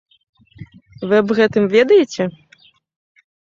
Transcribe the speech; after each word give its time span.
Вы 1.11 1.19
аб 1.23 1.29
гэтым 1.41 1.63
ведаеце? 1.75 2.23